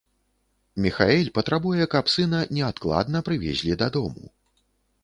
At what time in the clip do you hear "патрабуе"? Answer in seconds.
1.35-1.83